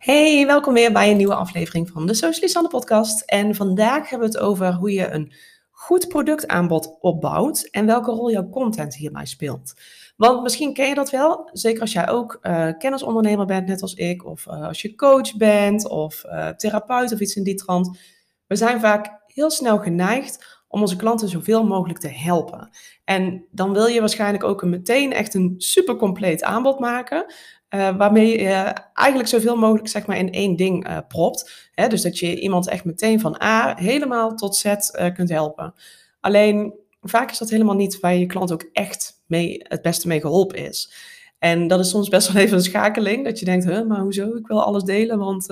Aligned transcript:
Hey, 0.00 0.46
welkom 0.46 0.74
weer 0.74 0.92
bij 0.92 1.10
een 1.10 1.16
nieuwe 1.16 1.34
aflevering 1.34 1.88
van 1.90 2.06
de 2.06 2.14
Socialisande 2.14 2.68
podcast. 2.68 3.20
En 3.20 3.54
vandaag 3.54 4.10
hebben 4.10 4.30
we 4.30 4.36
het 4.36 4.44
over 4.44 4.72
hoe 4.72 4.92
je 4.92 5.10
een 5.10 5.32
goed 5.70 6.08
productaanbod 6.08 6.96
opbouwt 7.00 7.68
en 7.70 7.86
welke 7.86 8.10
rol 8.10 8.30
jouw 8.30 8.48
content 8.48 8.96
hierbij 8.96 9.26
speelt. 9.26 9.74
Want 10.16 10.42
misschien 10.42 10.74
ken 10.74 10.88
je 10.88 10.94
dat 10.94 11.10
wel, 11.10 11.50
zeker 11.52 11.80
als 11.80 11.92
jij 11.92 12.08
ook 12.08 12.38
uh, 12.42 12.68
kennisondernemer 12.78 13.46
bent, 13.46 13.66
net 13.66 13.82
als 13.82 13.94
ik, 13.94 14.26
of 14.26 14.46
uh, 14.46 14.66
als 14.66 14.82
je 14.82 14.94
coach 14.94 15.36
bent, 15.36 15.88
of 15.88 16.24
uh, 16.26 16.48
therapeut 16.48 17.12
of 17.12 17.20
iets 17.20 17.36
in 17.36 17.44
die 17.44 17.54
trant. 17.54 17.98
We 18.46 18.56
zijn 18.56 18.80
vaak 18.80 19.22
heel 19.26 19.50
snel 19.50 19.78
geneigd 19.78 20.59
om 20.70 20.80
onze 20.80 20.96
klanten 20.96 21.28
zoveel 21.28 21.66
mogelijk 21.66 21.98
te 21.98 22.08
helpen. 22.08 22.70
En 23.04 23.44
dan 23.50 23.72
wil 23.72 23.86
je 23.86 24.00
waarschijnlijk 24.00 24.44
ook 24.44 24.62
een 24.62 24.68
meteen 24.68 25.12
echt 25.12 25.34
een 25.34 25.54
super 25.58 25.96
compleet 25.96 26.42
aanbod 26.42 26.78
maken. 26.78 27.34
Uh, 27.74 27.96
waarmee 27.96 28.40
je 28.40 28.74
eigenlijk 28.92 29.28
zoveel 29.28 29.56
mogelijk 29.56 29.88
zeg 29.88 30.06
maar, 30.06 30.16
in 30.16 30.32
één 30.32 30.56
ding 30.56 30.88
uh, 30.88 30.98
propt. 31.08 31.70
Hè? 31.74 31.88
Dus 31.88 32.02
dat 32.02 32.18
je 32.18 32.40
iemand 32.40 32.68
echt 32.68 32.84
meteen 32.84 33.20
van 33.20 33.42
A 33.42 33.74
helemaal 33.76 34.34
tot 34.34 34.56
Z 34.56 34.64
uh, 34.64 35.14
kunt 35.14 35.28
helpen. 35.28 35.74
Alleen 36.20 36.74
vaak 37.00 37.30
is 37.30 37.38
dat 37.38 37.50
helemaal 37.50 37.74
niet 37.74 38.00
waar 38.00 38.14
je 38.14 38.26
klant 38.26 38.52
ook 38.52 38.68
echt 38.72 39.22
mee, 39.26 39.64
het 39.68 39.82
beste 39.82 40.08
mee 40.08 40.20
geholpen 40.20 40.58
is. 40.58 40.92
En 41.38 41.66
dat 41.68 41.80
is 41.80 41.90
soms 41.90 42.08
best 42.08 42.32
wel 42.32 42.42
even 42.42 42.56
een 42.56 42.62
schakeling. 42.62 43.24
Dat 43.24 43.38
je 43.38 43.44
denkt, 43.44 43.64
huh, 43.64 43.86
maar 43.86 44.00
hoezo? 44.00 44.36
Ik 44.36 44.46
wil 44.46 44.62
alles 44.62 44.82
delen, 44.82 45.18
want 45.18 45.46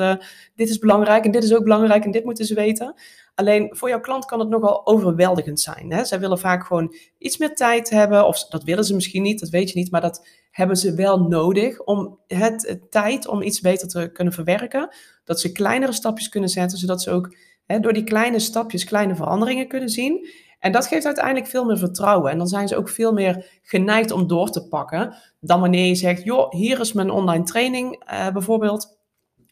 dit 0.55 0.69
is 0.69 0.78
belangrijk 0.78 1.25
en 1.25 1.30
dit 1.30 1.45
is 1.45 1.55
ook 1.55 1.62
belangrijk 1.62 2.05
en 2.05 2.11
dit 2.11 2.25
moeten 2.25 2.45
ze 2.45 2.55
weten. 2.55 2.95
Alleen 3.38 3.69
voor 3.70 3.88
jouw 3.88 4.01
klant 4.01 4.24
kan 4.24 4.38
het 4.38 4.48
nogal 4.48 4.87
overweldigend 4.87 5.60
zijn. 5.60 5.92
Hè? 5.92 6.05
Zij 6.05 6.20
willen 6.20 6.38
vaak 6.38 6.66
gewoon 6.66 6.95
iets 7.19 7.38
meer 7.38 7.55
tijd 7.55 7.91
hebben, 7.91 8.27
of 8.27 8.45
dat 8.48 8.64
willen 8.64 8.84
ze 8.84 8.95
misschien 8.95 9.23
niet, 9.23 9.41
dat 9.41 9.48
weet 9.48 9.70
je 9.70 9.78
niet, 9.78 9.91
maar 9.91 10.01
dat 10.01 10.27
hebben 10.51 10.77
ze 10.77 10.95
wel 10.95 11.19
nodig 11.20 11.80
om 11.84 12.19
het, 12.27 12.66
het 12.66 12.91
tijd 12.91 13.28
om 13.28 13.42
iets 13.42 13.61
beter 13.61 13.88
te 13.88 14.11
kunnen 14.12 14.33
verwerken. 14.33 14.95
Dat 15.24 15.41
ze 15.41 15.52
kleinere 15.52 15.92
stapjes 15.92 16.28
kunnen 16.28 16.48
zetten, 16.48 16.78
zodat 16.78 17.02
ze 17.02 17.11
ook 17.11 17.37
hè, 17.66 17.80
door 17.80 17.92
die 17.92 18.05
kleine 18.05 18.39
stapjes 18.39 18.84
kleine 18.84 19.14
veranderingen 19.14 19.69
kunnen 19.69 19.89
zien. 19.89 20.28
En 20.59 20.72
dat 20.72 20.86
geeft 20.86 21.06
uiteindelijk 21.06 21.47
veel 21.47 21.64
meer 21.64 21.78
vertrouwen. 21.78 22.31
En 22.31 22.39
dan 22.39 22.47
zijn 22.47 22.69
ze 22.69 22.77
ook 22.77 22.89
veel 22.89 23.12
meer 23.12 23.61
geneigd 23.62 24.11
om 24.11 24.27
door 24.27 24.50
te 24.50 24.69
pakken 24.69 25.14
dan 25.41 25.61
wanneer 25.61 25.86
je 25.86 25.94
zegt, 25.94 26.25
joh, 26.25 26.50
hier 26.50 26.81
is 26.81 26.92
mijn 26.92 27.11
online 27.11 27.44
training 27.44 28.05
uh, 28.12 28.31
bijvoorbeeld. 28.31 28.98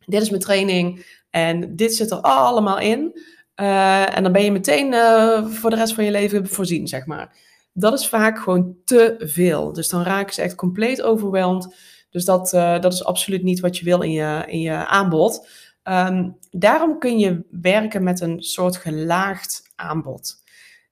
Dit 0.07 0.23
is 0.23 0.31
mijn 0.31 0.42
training 0.42 1.07
en 1.31 1.77
dit 1.77 1.95
zit 1.95 2.11
er 2.11 2.20
allemaal 2.20 2.79
in. 2.79 3.20
Uh, 3.61 4.17
en 4.17 4.23
dan 4.23 4.33
ben 4.33 4.45
je 4.45 4.53
meteen 4.53 4.93
uh, 4.93 5.47
voor 5.47 5.71
de 5.71 5.77
rest 5.77 5.95
van 5.95 6.05
je 6.05 6.11
leven 6.11 6.47
voorzien, 6.47 6.89
zeg 6.89 7.07
maar. 7.07 7.37
Dat 7.73 7.98
is 7.98 8.09
vaak 8.09 8.39
gewoon 8.39 8.77
te 8.85 9.15
veel. 9.19 9.73
Dus 9.73 9.89
dan 9.89 10.03
raken 10.03 10.35
ze 10.35 10.43
echt 10.43 10.55
compleet 10.55 11.03
overweldigd. 11.03 11.77
Dus 12.11 12.25
dat, 12.25 12.53
uh, 12.53 12.81
dat 12.81 12.93
is 12.93 13.05
absoluut 13.05 13.43
niet 13.43 13.61
wat 13.61 13.79
je 13.79 13.85
wil 13.85 14.01
in 14.01 14.11
je, 14.11 14.45
in 14.47 14.61
je 14.61 14.87
aanbod. 14.87 15.48
Um, 15.85 16.37
daarom 16.51 16.98
kun 16.98 17.19
je 17.19 17.45
werken 17.51 18.03
met 18.03 18.21
een 18.21 18.43
soort 18.43 18.77
gelaagd 18.77 19.63
aanbod. 19.75 20.35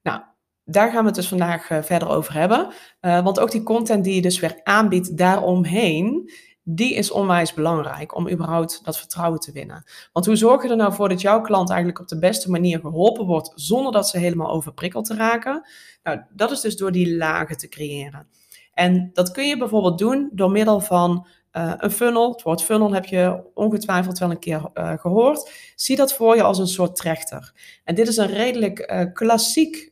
Nou, 0.01 0.21
daar 0.63 0.91
gaan 0.91 0.99
we 0.99 1.05
het 1.05 1.15
dus 1.15 1.27
vandaag 1.27 1.67
verder 1.67 2.09
over 2.09 2.33
hebben. 2.33 2.67
want 2.99 3.39
ook 3.39 3.51
die 3.51 3.63
content 3.63 4.03
die 4.03 4.15
je 4.15 4.21
dus 4.21 4.39
weer 4.39 4.59
aanbiedt 4.63 5.17
daaromheen, 5.17 6.31
die 6.67 6.93
is 6.93 7.11
onwijs 7.11 7.53
belangrijk 7.53 8.15
om 8.15 8.29
überhaupt 8.29 8.81
dat 8.83 8.97
vertrouwen 8.97 9.39
te 9.39 9.51
winnen. 9.51 9.83
Want 10.13 10.25
hoe 10.25 10.35
zorg 10.35 10.63
je 10.63 10.69
er 10.69 10.75
nou 10.75 10.93
voor 10.93 11.09
dat 11.09 11.21
jouw 11.21 11.41
klant 11.41 11.69
eigenlijk 11.69 11.99
op 11.99 12.07
de 12.07 12.19
beste 12.19 12.51
manier 12.51 12.79
geholpen 12.79 13.25
wordt 13.25 13.51
zonder 13.55 13.91
dat 13.91 14.09
ze 14.09 14.17
helemaal 14.17 14.49
overprikkeld 14.49 15.05
te 15.05 15.15
raken? 15.15 15.67
Nou, 16.03 16.21
dat 16.29 16.51
is 16.51 16.61
dus 16.61 16.77
door 16.77 16.91
die 16.91 17.15
lagen 17.15 17.57
te 17.57 17.67
creëren. 17.67 18.27
En 18.73 19.09
dat 19.13 19.31
kun 19.31 19.47
je 19.47 19.57
bijvoorbeeld 19.57 19.97
doen 19.97 20.29
door 20.33 20.51
middel 20.51 20.79
van 20.79 21.27
uh, 21.53 21.73
een 21.77 21.91
funnel. 21.91 22.31
Het 22.31 22.41
woord 22.41 22.63
funnel 22.63 22.93
heb 22.93 23.05
je 23.05 23.43
ongetwijfeld 23.53 24.17
wel 24.17 24.31
een 24.31 24.39
keer 24.39 24.69
uh, 24.73 24.93
gehoord. 24.97 25.51
Zie 25.75 25.95
dat 25.95 26.13
voor 26.13 26.35
je 26.35 26.43
als 26.43 26.57
een 26.57 26.67
soort 26.67 26.95
trechter. 26.95 27.53
En 27.83 27.95
dit 27.95 28.07
is 28.07 28.17
een 28.17 28.27
redelijk 28.27 28.91
uh, 28.91 29.13
klassiek 29.13 29.91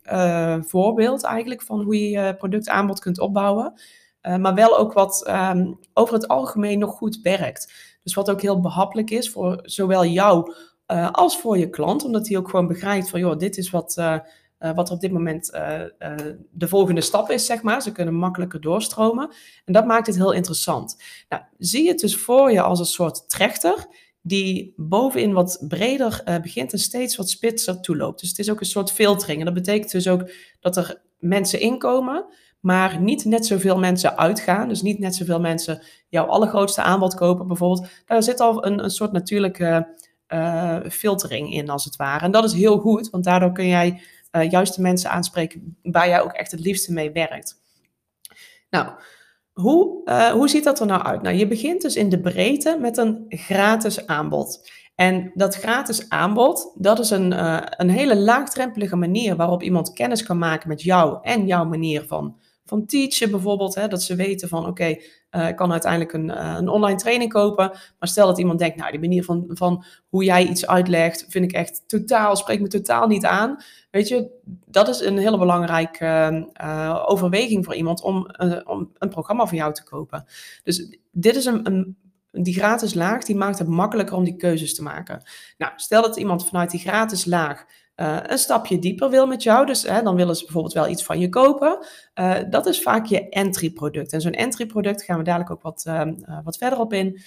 voorbeeld 0.59 1.23
eigenlijk 1.23 1.61
van 1.61 1.81
hoe 1.81 1.99
je 1.99 2.09
je 2.09 2.35
productaanbod 2.35 2.99
kunt 2.99 3.19
opbouwen. 3.19 3.73
Uh, 4.27 4.35
maar 4.35 4.53
wel 4.53 4.77
ook 4.77 4.93
wat 4.93 5.27
um, 5.29 5.79
over 5.93 6.13
het 6.13 6.27
algemeen 6.27 6.79
nog 6.79 6.91
goed 6.91 7.19
werkt. 7.21 7.73
Dus 8.03 8.13
wat 8.13 8.29
ook 8.29 8.41
heel 8.41 8.59
behappelijk 8.59 9.09
is 9.09 9.29
voor 9.29 9.59
zowel 9.63 10.05
jou 10.05 10.53
uh, 10.87 11.11
als 11.11 11.37
voor 11.39 11.57
je 11.57 11.69
klant. 11.69 12.03
Omdat 12.03 12.27
hij 12.27 12.37
ook 12.37 12.49
gewoon 12.49 12.67
begrijpt 12.67 13.09
van, 13.09 13.19
joh, 13.19 13.37
dit 13.37 13.57
is 13.57 13.69
wat, 13.69 13.95
uh, 13.99 14.19
wat 14.75 14.91
op 14.91 14.99
dit 14.99 15.11
moment 15.11 15.51
de 16.51 16.67
volgende 16.67 17.01
stap 17.01 17.29
is, 17.29 17.45
zeg 17.45 17.61
maar. 17.61 17.81
Ze 17.81 17.91
kunnen 17.91 18.13
makkelijker 18.13 18.61
doorstromen. 18.61 19.31
En 19.65 19.73
dat 19.73 19.85
maakt 19.85 20.07
het 20.07 20.15
heel 20.15 20.31
interessant. 20.31 21.01
Nou, 21.29 21.43
zie 21.57 21.87
het 21.87 21.99
dus 21.99 22.17
voor 22.17 22.51
je 22.51 22.61
als 22.61 22.79
een 22.79 22.85
soort 22.85 23.29
trechter 23.29 23.87
die 24.21 24.73
bovenin 24.77 25.33
wat 25.33 25.65
breder 25.67 26.23
begint 26.41 26.71
en 26.71 26.79
steeds 26.79 27.15
wat 27.15 27.29
spitser 27.29 27.81
toeloopt. 27.81 28.19
Dus 28.19 28.29
het 28.29 28.39
is 28.39 28.49
ook 28.49 28.59
een 28.59 28.65
soort 28.65 28.91
filtering. 28.91 29.39
En 29.39 29.45
dat 29.45 29.53
betekent 29.53 29.91
dus 29.91 30.07
ook 30.07 30.31
dat 30.59 30.77
er 30.77 31.01
mensen 31.19 31.59
inkomen 31.59 32.25
maar 32.63 32.99
niet 32.99 33.25
net 33.25 33.45
zoveel 33.45 33.79
mensen 33.79 34.17
uitgaan. 34.17 34.67
Dus 34.67 34.81
niet 34.81 34.99
net 34.99 35.15
zoveel 35.15 35.39
mensen 35.39 35.81
jouw 36.09 36.25
allergrootste 36.25 36.81
aanbod 36.81 37.15
kopen 37.15 37.47
bijvoorbeeld. 37.47 37.87
Daar 38.05 38.23
zit 38.23 38.39
al 38.39 38.65
een, 38.65 38.83
een 38.83 38.89
soort 38.89 39.11
natuurlijke 39.11 39.87
uh, 40.27 40.79
filtering 40.89 41.53
in, 41.53 41.69
als 41.69 41.85
het 41.85 41.95
ware. 41.95 42.23
En 42.23 42.31
dat 42.31 42.43
is 42.43 42.53
heel 42.53 42.77
goed, 42.77 43.09
want 43.09 43.23
daardoor 43.23 43.51
kun 43.51 43.67
jij 43.67 44.01
uh, 44.31 44.49
juist 44.49 44.75
de 44.75 44.81
mensen 44.81 45.09
aanspreken 45.09 45.77
waar 45.81 46.07
jij 46.07 46.21
ook 46.21 46.31
echt 46.31 46.51
het 46.51 46.59
liefste 46.59 46.93
mee 46.93 47.11
werkt. 47.11 47.61
Nou, 48.69 48.89
hoe, 49.53 50.01
uh, 50.05 50.27
hoe 50.27 50.49
ziet 50.49 50.63
dat 50.63 50.79
er 50.79 50.85
nou 50.85 51.03
uit? 51.03 51.21
Nou, 51.21 51.35
je 51.35 51.47
begint 51.47 51.81
dus 51.81 51.95
in 51.95 52.09
de 52.09 52.19
breedte 52.19 52.77
met 52.81 52.97
een 52.97 53.25
gratis 53.27 54.07
aanbod. 54.07 54.71
En 54.95 55.31
dat 55.33 55.55
gratis 55.55 56.09
aanbod, 56.09 56.75
dat 56.77 56.99
is 56.99 57.09
een, 57.09 57.31
een 57.81 57.89
hele 57.89 58.17
laagdrempelige 58.17 58.95
manier 58.95 59.35
waarop 59.35 59.63
iemand 59.63 59.93
kennis 59.93 60.23
kan 60.23 60.37
maken 60.37 60.67
met 60.67 60.81
jou 60.81 61.17
en 61.21 61.47
jouw 61.47 61.65
manier 61.65 62.03
van 62.07 62.37
van 62.65 62.85
teachen 62.85 63.31
bijvoorbeeld. 63.31 63.75
Hè, 63.75 63.87
dat 63.87 64.03
ze 64.03 64.15
weten 64.15 64.49
van 64.49 64.67
oké, 64.67 64.95
uh, 65.31 65.47
ik 65.47 65.55
kan 65.55 65.71
uiteindelijk 65.71 66.13
een, 66.13 66.29
uh, 66.29 66.55
een 66.57 66.67
online 66.67 66.97
training 66.97 67.31
kopen. 67.31 67.69
Maar 67.99 68.09
stel 68.09 68.27
dat 68.27 68.39
iemand 68.39 68.59
denkt, 68.59 68.77
nou 68.77 68.91
die 68.91 68.99
manier 68.99 69.23
van, 69.23 69.45
van 69.47 69.83
hoe 70.07 70.23
jij 70.23 70.47
iets 70.47 70.67
uitlegt, 70.67 71.25
vind 71.29 71.45
ik 71.45 71.51
echt 71.51 71.83
totaal, 71.87 72.35
spreekt 72.35 72.61
me 72.61 72.67
totaal 72.67 73.07
niet 73.07 73.25
aan. 73.25 73.63
Weet 73.91 74.07
je, 74.07 74.29
dat 74.65 74.87
is 74.87 74.99
een 74.99 75.17
hele 75.17 75.37
belangrijke 75.37 76.49
uh, 76.61 77.03
overweging 77.05 77.65
voor 77.65 77.75
iemand 77.75 78.01
om, 78.01 78.27
om 78.65 78.91
een 78.97 79.09
programma 79.09 79.45
van 79.47 79.57
jou 79.57 79.73
te 79.73 79.83
kopen. 79.83 80.25
Dus 80.63 80.97
dit 81.11 81.35
is 81.35 81.45
een, 81.45 81.67
een 81.67 81.97
die 82.41 82.53
gratis 82.53 82.93
laag, 82.93 83.23
die 83.23 83.35
maakt 83.35 83.59
het 83.59 83.67
makkelijker 83.67 84.15
om 84.15 84.23
die 84.23 84.35
keuzes 84.35 84.75
te 84.75 84.83
maken. 84.83 85.21
Nou, 85.57 85.71
stel 85.75 86.01
dat 86.01 86.17
iemand 86.17 86.47
vanuit 86.47 86.71
die 86.71 86.79
gratis 86.79 87.25
laag 87.25 87.65
uh, 87.95 88.17
een 88.21 88.37
stapje 88.37 88.79
dieper 88.79 89.09
wil 89.09 89.27
met 89.27 89.43
jou. 89.43 89.65
Dus 89.65 89.83
hè, 89.83 90.01
dan 90.01 90.15
willen 90.15 90.35
ze 90.35 90.43
bijvoorbeeld 90.43 90.73
wel 90.73 90.87
iets 90.87 91.03
van 91.03 91.19
je 91.19 91.29
kopen. 91.29 91.85
Uh, 92.15 92.35
dat 92.49 92.65
is 92.65 92.81
vaak 92.81 93.05
je 93.05 93.29
entry 93.29 93.69
product. 93.69 94.13
En 94.13 94.21
zo'n 94.21 94.31
entry 94.31 94.65
product 94.65 95.03
gaan 95.03 95.17
we 95.17 95.23
dadelijk 95.23 95.51
ook 95.51 95.61
wat, 95.61 95.85
uh, 95.87 96.01
wat 96.43 96.57
verder 96.57 96.79
op 96.79 96.93
in. 96.93 97.21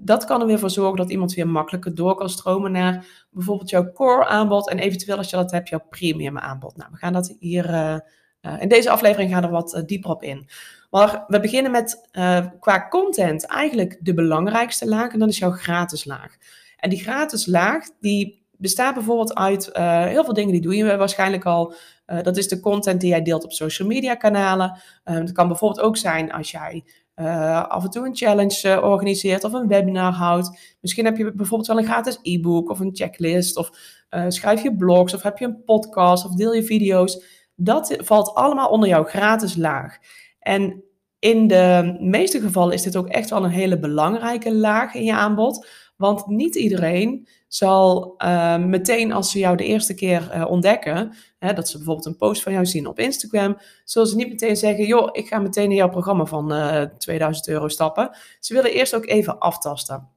dat 0.00 0.24
kan 0.24 0.40
er 0.40 0.46
weer 0.46 0.58
voor 0.58 0.70
zorgen 0.70 0.96
dat 0.96 1.10
iemand 1.10 1.34
weer 1.34 1.48
makkelijker 1.48 1.94
door 1.94 2.14
kan 2.14 2.28
stromen 2.28 2.72
naar 2.72 3.06
bijvoorbeeld 3.30 3.70
jouw 3.70 3.92
core 3.92 4.26
aanbod. 4.26 4.68
En 4.68 4.78
eventueel 4.78 5.16
als 5.16 5.30
je 5.30 5.36
dat 5.36 5.50
hebt, 5.50 5.68
jouw 5.68 5.84
premium 5.90 6.38
aanbod. 6.38 6.76
Nou, 6.76 6.90
we 6.92 6.96
gaan 6.96 7.12
dat 7.12 7.36
hier 7.38 8.02
in 8.58 8.68
deze 8.68 8.90
aflevering 8.90 9.30
gaan 9.30 9.42
er 9.42 9.50
wat 9.50 9.82
dieper 9.86 10.10
op 10.10 10.22
in. 10.22 10.48
Maar 10.90 11.24
we 11.26 11.40
beginnen 11.40 11.70
met 11.70 12.08
qua 12.60 12.88
content 12.88 13.46
eigenlijk 13.46 13.98
de 14.00 14.14
belangrijkste 14.14 14.88
laag. 14.88 15.12
En 15.12 15.18
dat 15.18 15.28
is 15.28 15.38
jouw 15.38 15.50
gratis 15.50 16.04
laag. 16.04 16.36
En 16.76 16.90
die 16.90 16.98
gratis 16.98 17.46
laag, 17.46 17.84
die 18.00 18.45
bestaat 18.58 18.94
bijvoorbeeld 18.94 19.34
uit 19.34 19.70
uh, 19.72 20.04
heel 20.04 20.24
veel 20.24 20.34
dingen 20.34 20.52
die 20.52 20.60
doe 20.60 20.76
je 20.76 20.96
waarschijnlijk 20.96 21.44
al. 21.44 21.74
Uh, 22.06 22.22
dat 22.22 22.36
is 22.36 22.48
de 22.48 22.60
content 22.60 23.00
die 23.00 23.10
jij 23.10 23.22
deelt 23.22 23.44
op 23.44 23.52
social 23.52 23.88
media 23.88 24.14
kanalen. 24.14 24.80
Uh, 25.04 25.24
kan 25.32 25.48
bijvoorbeeld 25.48 25.86
ook 25.86 25.96
zijn 25.96 26.32
als 26.32 26.50
jij 26.50 26.84
af 27.68 27.84
en 27.84 27.90
toe 27.90 28.06
een 28.06 28.16
challenge 28.16 28.82
organiseert 28.82 29.44
of 29.44 29.52
een 29.52 29.68
webinar 29.68 30.12
houdt. 30.12 30.76
Misschien 30.80 31.04
heb 31.04 31.16
je 31.16 31.32
bijvoorbeeld 31.32 31.68
wel 31.68 31.78
een 31.78 31.84
gratis 31.84 32.18
e-book 32.22 32.70
of 32.70 32.80
een 32.80 32.94
checklist. 32.94 33.56
Of 33.56 33.70
schrijf 34.28 34.62
je 34.62 34.76
blogs 34.76 35.14
of 35.14 35.22
heb 35.22 35.38
je 35.38 35.44
een 35.44 35.64
podcast 35.64 36.24
of 36.24 36.34
deel 36.34 36.54
je 36.54 36.62
video's. 36.62 37.24
Dat 37.54 37.96
valt 37.98 38.34
allemaal 38.34 38.68
onder 38.68 38.88
jouw 38.88 39.04
gratis 39.04 39.56
laag. 39.56 39.98
En 40.38 40.84
in 41.18 41.46
de 41.46 41.96
meeste 42.00 42.40
gevallen 42.40 42.74
is 42.74 42.82
dit 42.82 42.96
ook 42.96 43.08
echt 43.08 43.30
wel 43.30 43.44
een 43.44 43.50
hele 43.50 43.78
belangrijke 43.78 44.54
laag 44.54 44.94
in 44.94 45.04
je 45.04 45.14
aanbod. 45.14 45.66
Want 45.96 46.26
niet 46.26 46.54
iedereen 46.54 47.28
zal 47.48 48.14
uh, 48.18 48.56
meteen 48.56 49.12
als 49.12 49.30
ze 49.30 49.38
jou 49.38 49.56
de 49.56 49.64
eerste 49.64 49.94
keer 49.94 50.30
uh, 50.34 50.50
ontdekken, 50.50 51.14
hè, 51.38 51.52
dat 51.52 51.68
ze 51.68 51.76
bijvoorbeeld 51.76 52.06
een 52.06 52.16
post 52.16 52.42
van 52.42 52.52
jou 52.52 52.66
zien 52.66 52.86
op 52.86 52.98
Instagram, 52.98 53.58
zullen 53.84 54.08
ze 54.08 54.16
niet 54.16 54.28
meteen 54.28 54.56
zeggen, 54.56 54.86
joh, 54.86 55.08
ik 55.12 55.26
ga 55.26 55.38
meteen 55.38 55.70
in 55.70 55.76
jouw 55.76 55.88
programma 55.88 56.24
van 56.24 56.52
uh, 56.52 56.82
eh, 56.82 56.90
2000 56.98 57.48
euro 57.48 57.68
stappen. 57.68 58.16
Ze 58.40 58.54
willen 58.54 58.72
eerst 58.72 58.94
ook 58.94 59.06
even 59.06 59.38
aftasten. 59.38 60.08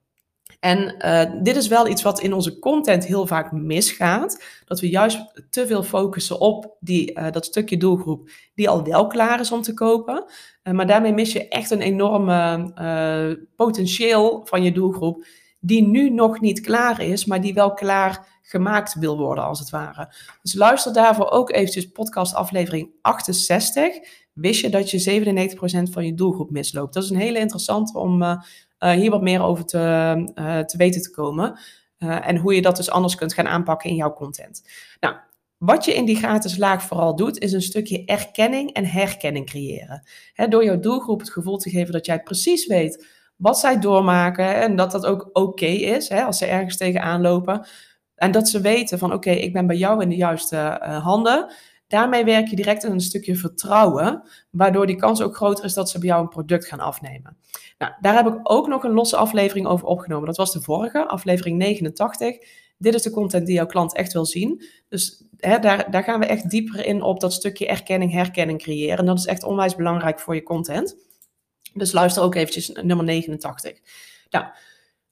En 0.60 0.96
dit 1.44 1.56
is 1.56 1.68
wel 1.68 1.88
iets 1.88 2.02
wat 2.02 2.20
in 2.20 2.34
onze 2.34 2.60
content 2.60 3.06
heel 3.06 3.28
vaak 3.28 3.52
misgaat. 3.52 4.44
Dat 4.66 4.80
we 4.80 4.90
juist 4.90 5.44
te 5.50 5.68
veel 5.68 5.84
focussen 5.84 6.40
op 6.40 6.76
die, 6.80 7.32
dat 7.32 7.46
stukje 7.46 7.78
doelgroep 7.78 8.30
die 8.56 8.70
al 8.70 8.84
wel 8.84 9.08
klaar 9.08 9.40
is 9.40 9.52
om 9.52 9.62
te 9.62 9.74
kopen. 9.74 10.26
maar 10.72 10.88
daarmee 10.88 11.14
mis 11.14 11.32
je 11.32 11.48
echt 11.48 11.72
een 11.72 11.82
enorme 11.82 13.44
potentieel 13.56 14.42
van 14.46 14.64
je 14.64 14.72
doelgroep 14.72 15.26
die 15.60 15.88
nu 15.88 16.10
nog 16.10 16.40
niet 16.40 16.62
klaar 16.62 17.02
is, 17.02 17.26
maar 17.26 17.42
die 17.42 17.54
wel 17.54 17.74
klaar 17.74 18.40
gemaakt 18.42 18.94
wil 18.94 19.18
worden, 19.18 19.44
als 19.44 19.60
het 19.60 19.70
ware. 19.70 20.14
Dus 20.42 20.54
luister 20.54 20.94
daarvoor 20.94 21.30
ook 21.30 21.52
eventjes 21.52 21.92
podcast 21.92 22.34
aflevering 22.34 22.90
68. 23.02 24.00
Wist 24.34 24.62
je 24.62 24.70
dat 24.70 24.92
je 24.92 25.22
97% 25.88 25.92
van 25.92 26.06
je 26.06 26.14
doelgroep 26.14 26.50
misloopt? 26.50 26.94
Dat 26.94 27.04
is 27.04 27.10
een 27.10 27.16
hele 27.16 27.40
interessante 27.40 27.98
om 27.98 28.22
uh, 28.22 28.38
hier 28.80 29.12
wat 29.12 29.22
meer 29.22 29.42
over 29.42 29.66
te, 29.66 29.78
uh, 30.36 30.60
te 30.60 30.78
weten 30.78 31.02
te 31.02 31.12
komen. 31.12 31.60
en 31.98 32.38
hoe 32.38 32.56
je 32.56 32.62
dat 32.62 32.76
dus 32.76 32.90
anders 32.90 33.16
kunt 33.16 33.34
gaan 33.34 33.48
aanpakken 33.48 33.90
in 33.90 33.96
jouw 33.96 34.14
content. 34.14 34.64
Nou, 35.00 35.16
wat 35.58 35.86
je 35.86 35.94
in 35.94 36.06
die 36.06 36.16
gratis 36.16 36.58
laag 36.58 36.84
vooral 36.84 37.16
doet, 37.16 37.40
is 37.40 37.54
een 37.54 37.62
stukje 37.62 38.06
erkenning 38.06 38.74
en 38.74 38.86
herkenning 38.86 39.46
creëren. 39.46 40.04
door 40.50 40.64
jouw 40.64 40.80
doelgroep 40.80 41.20
het 41.20 41.30
gevoel 41.30 41.58
te 41.58 41.70
geven 41.70 41.94
dat 41.94 42.06
jij 42.06 42.24
precies 42.24 42.68
weet 42.68 43.19
wat 43.40 43.60
zij 43.60 43.80
doormaken 43.80 44.56
en 44.56 44.76
dat 44.76 44.92
dat 44.92 45.06
ook 45.06 45.30
oké 45.34 45.66
is 45.66 46.12
als 46.12 46.38
ze 46.38 46.46
ergens 46.46 46.78
tegenaan 46.78 47.22
lopen. 47.22 47.68
En 48.16 48.32
dat 48.32 48.50
ze 48.50 48.62
weten 48.62 49.00
van 49.00 49.14
oké, 49.14 49.30
ik 49.30 49.54
ben 49.54 49.68
bij 49.68 49.76
jou 49.76 50.02
in 50.02 50.10
de 50.10 50.16
juiste 50.16 50.56
uh, 50.56 51.04
handen. 51.04 51.54
Daarmee 51.88 52.24
werk 52.24 52.48
je 52.48 52.56
direct 52.56 52.84
in 52.84 52.92
een 52.92 53.02
stukje 53.02 53.36
vertrouwen, 53.36 54.24
waardoor 54.50 54.88
die 54.88 54.96
kans 54.96 55.22
ook 55.22 55.36
groter 55.36 55.66
is 55.66 55.74
dat 55.74 55.90
ze 55.90 56.00
bij 56.00 56.08
jou 56.08 56.22
een 56.22 56.30
product 56.30 56.66
gaan 56.66 56.80
afnemen. 56.80 57.38
Nou, 57.78 57.94
daar 58.02 58.16
heb 58.16 58.28
ik 58.28 58.40
ook 58.44 58.68
nog 58.68 58.84
een 58.84 58.92
losse 58.92 59.16
aflevering 59.16 59.68
over 59.68 59.88
opgenomen. 59.88 60.26
Dat 60.26 60.38
was 60.38 60.54
de 60.54 60.62
vorige, 60.62 61.08
aflevering 61.08 61.58
89. 61.58 62.38
Dit 62.78 62.94
is 62.94 63.02
de 63.02 63.12
content 63.12 63.46
die 63.46 63.56
jouw 63.56 63.66
klant 63.66 63.96
echt 63.96 64.14
wil 64.14 64.26
zien. 64.26 64.64
Dus 64.90 65.24
hè, 65.38 65.60
daar, 65.60 65.92
daar 65.92 66.04
gaan 66.04 66.20
we 66.20 66.26
echt 66.26 66.50
dieper 66.50 66.86
in 66.86 67.02
op 67.02 67.20
dat 67.20 67.34
stukje 67.34 67.68
erkenning, 67.68 68.12
herkenning 68.12 68.62
creëren. 68.62 68.98
En 68.98 69.06
dat 69.06 69.18
is 69.18 69.26
echt 69.26 69.44
onwijs 69.44 69.76
belangrijk 69.76 70.20
voor 70.20 70.36
je 70.36 70.44
content. 70.44 71.09
Dus 71.74 71.92
luister 71.92 72.24
ook 72.24 72.36
eventjes 72.36 72.70
nummer 72.82 73.06
89. 73.06 73.78
Nou, 74.30 74.46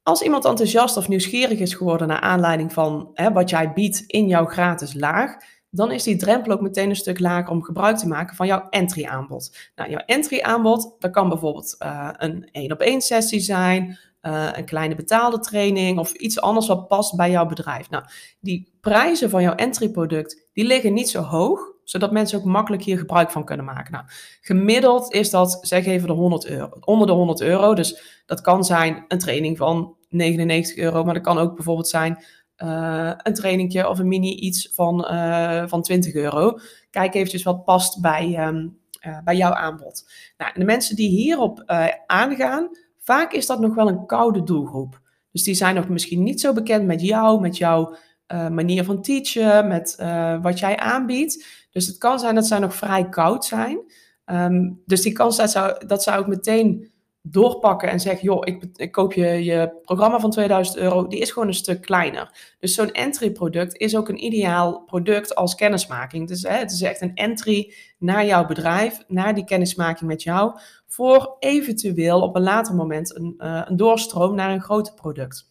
als 0.03 0.21
iemand 0.21 0.45
enthousiast 0.45 0.97
of 0.97 1.07
nieuwsgierig 1.07 1.59
is 1.59 1.73
geworden 1.73 2.07
naar 2.07 2.19
aanleiding 2.19 2.73
van 2.73 3.11
hè, 3.13 3.31
wat 3.31 3.49
jij 3.49 3.73
biedt 3.73 4.03
in 4.07 4.27
jouw 4.27 4.45
gratis 4.45 4.93
laag, 4.93 5.35
dan 5.69 5.91
is 5.91 6.03
die 6.03 6.15
drempel 6.15 6.51
ook 6.51 6.61
meteen 6.61 6.89
een 6.89 6.95
stuk 6.95 7.19
lager 7.19 7.51
om 7.51 7.63
gebruik 7.63 7.97
te 7.97 8.07
maken 8.07 8.35
van 8.35 8.47
jouw 8.47 8.67
entry 8.69 9.05
aanbod. 9.05 9.57
Nou, 9.75 9.89
jouw 9.89 10.03
entry 10.05 10.41
aanbod, 10.41 10.95
dat 10.99 11.11
kan 11.11 11.29
bijvoorbeeld 11.29 11.75
uh, 11.79 12.09
een 12.17 12.49
één 12.51 12.71
op 12.71 12.79
één 12.79 13.01
sessie 13.01 13.39
zijn, 13.39 13.99
uh, 14.21 14.49
een 14.53 14.65
kleine 14.65 14.95
betaalde 14.95 15.39
training 15.39 15.99
of 15.99 16.11
iets 16.11 16.41
anders 16.41 16.67
wat 16.67 16.87
past 16.87 17.15
bij 17.15 17.31
jouw 17.31 17.45
bedrijf. 17.45 17.89
Nou, 17.89 18.03
die 18.39 18.77
prijzen 18.81 19.29
van 19.29 19.41
jouw 19.41 19.55
entry 19.55 19.89
product, 19.89 20.49
die 20.53 20.65
liggen 20.65 20.93
niet 20.93 21.09
zo 21.09 21.21
hoog, 21.21 21.75
zodat 21.89 22.11
mensen 22.11 22.39
ook 22.39 22.45
makkelijk 22.45 22.83
hier 22.83 22.97
gebruik 22.97 23.31
van 23.31 23.45
kunnen 23.45 23.65
maken. 23.65 23.91
Nou, 23.91 24.05
gemiddeld 24.41 25.13
is 25.13 25.29
dat, 25.29 25.57
zeg 25.61 25.85
even 25.85 26.07
de 26.07 26.13
100 26.13 26.45
euro, 26.45 26.77
onder 26.79 27.07
de 27.07 27.13
100 27.13 27.41
euro. 27.41 27.73
Dus 27.73 28.21
dat 28.25 28.41
kan 28.41 28.63
zijn 28.63 29.05
een 29.07 29.19
training 29.19 29.57
van 29.57 29.95
99 30.09 30.77
euro, 30.77 31.03
maar 31.03 31.13
dat 31.13 31.23
kan 31.23 31.37
ook 31.37 31.55
bijvoorbeeld 31.55 31.87
zijn 31.87 32.23
uh, 32.63 33.11
een 33.17 33.33
trainingje 33.33 33.89
of 33.89 33.99
een 33.99 34.07
mini 34.07 34.35
iets 34.35 34.71
van, 34.73 35.07
uh, 35.11 35.63
van 35.67 35.81
20 35.81 36.13
euro. 36.13 36.59
Kijk 36.89 37.15
eventjes 37.15 37.43
wat 37.43 37.63
past 37.63 38.01
bij, 38.01 38.47
um, 38.47 38.77
uh, 39.07 39.17
bij 39.23 39.35
jouw 39.35 39.53
aanbod. 39.53 40.09
Nou, 40.37 40.51
de 40.53 40.65
mensen 40.65 40.95
die 40.95 41.09
hierop 41.09 41.63
aangaan, 42.05 42.69
vaak 42.99 43.31
is 43.31 43.45
dat 43.45 43.59
nog 43.59 43.75
wel 43.75 43.87
een 43.87 44.05
koude 44.05 44.43
doelgroep. 44.43 45.01
Dus 45.31 45.43
die 45.43 45.55
zijn 45.55 45.75
nog 45.75 45.89
misschien 45.89 46.23
niet 46.23 46.41
zo 46.41 46.53
bekend 46.53 46.85
met 46.85 47.01
jou, 47.01 47.41
met 47.41 47.57
jouw 47.57 47.95
manier 48.27 48.83
van 48.83 49.01
teachen, 49.01 49.67
met 49.67 49.95
wat 50.41 50.59
jij 50.59 50.77
aanbiedt. 50.77 51.45
Dus 51.71 51.87
het 51.87 51.97
kan 51.97 52.19
zijn 52.19 52.35
dat 52.35 52.47
zij 52.47 52.59
nog 52.59 52.75
vrij 52.75 53.09
koud 53.09 53.45
zijn. 53.45 53.79
Um, 54.25 54.81
dus 54.85 55.01
die 55.01 55.11
kans 55.11 55.37
dat 55.37 55.51
zou, 55.51 55.87
dat 55.87 56.03
zou 56.03 56.21
ik 56.21 56.27
meteen 56.27 56.91
doorpakken 57.21 57.89
en 57.89 57.99
zeg, 57.99 58.21
joh, 58.21 58.41
ik, 58.43 58.63
ik, 58.75 58.91
koop 58.91 59.13
je 59.13 59.43
je 59.43 59.79
programma 59.81 60.19
van 60.19 60.31
2000 60.31 60.77
euro, 60.77 61.07
die 61.07 61.19
is 61.19 61.31
gewoon 61.31 61.47
een 61.47 61.53
stuk 61.53 61.81
kleiner. 61.81 62.55
Dus 62.59 62.73
zo'n 62.73 62.91
entry 62.91 63.31
product 63.31 63.77
is 63.77 63.95
ook 63.95 64.09
een 64.09 64.23
ideaal 64.23 64.83
product 64.85 65.35
als 65.35 65.55
kennismaking. 65.55 66.27
Dus 66.27 66.41
hè, 66.41 66.57
het 66.57 66.71
is 66.71 66.81
echt 66.81 67.01
een 67.01 67.15
entry 67.15 67.73
naar 67.97 68.25
jouw 68.25 68.45
bedrijf, 68.45 69.03
naar 69.07 69.35
die 69.35 69.45
kennismaking 69.45 70.09
met 70.09 70.23
jou, 70.23 70.59
voor 70.87 71.35
eventueel 71.39 72.21
op 72.21 72.35
een 72.35 72.43
later 72.43 72.75
moment 72.75 73.15
een, 73.15 73.33
uh, 73.37 73.61
een 73.65 73.77
doorstroom 73.77 74.35
naar 74.35 74.51
een 74.51 74.61
groter 74.61 74.93
product. 74.93 75.45